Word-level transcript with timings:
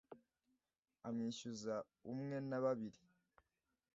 amwishyuza 1.07 1.75
umwe 2.11 2.37
na 2.49 2.57
babiri. 2.63 2.99